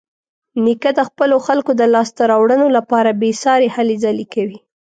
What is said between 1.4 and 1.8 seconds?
خلکو